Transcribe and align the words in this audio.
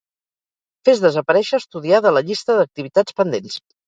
Fes 0.87 1.01
desaparèixer 1.03 1.59
estudiar 1.63 1.99
de 2.05 2.13
la 2.17 2.23
llista 2.31 2.57
d'activitats 2.61 3.17
pendents. 3.21 3.59